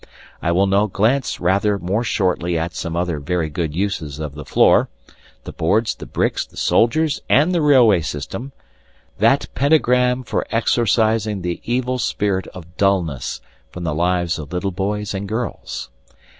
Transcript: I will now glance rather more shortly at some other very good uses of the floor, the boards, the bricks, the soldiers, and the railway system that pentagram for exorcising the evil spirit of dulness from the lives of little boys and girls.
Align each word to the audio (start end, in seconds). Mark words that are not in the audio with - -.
I 0.41 0.51
will 0.51 0.65
now 0.65 0.87
glance 0.87 1.39
rather 1.39 1.77
more 1.77 2.03
shortly 2.03 2.57
at 2.57 2.73
some 2.73 2.95
other 2.95 3.19
very 3.19 3.49
good 3.51 3.75
uses 3.75 4.17
of 4.17 4.33
the 4.33 4.43
floor, 4.43 4.89
the 5.43 5.51
boards, 5.53 5.93
the 5.93 6.07
bricks, 6.07 6.43
the 6.43 6.57
soldiers, 6.57 7.21
and 7.29 7.53
the 7.53 7.61
railway 7.61 8.01
system 8.01 8.51
that 9.19 9.45
pentagram 9.53 10.23
for 10.23 10.47
exorcising 10.49 11.43
the 11.43 11.61
evil 11.65 11.99
spirit 11.99 12.47
of 12.47 12.77
dulness 12.77 13.41
from 13.69 13.83
the 13.83 13.93
lives 13.93 14.39
of 14.39 14.51
little 14.51 14.71
boys 14.71 15.13
and 15.13 15.29
girls. 15.29 15.91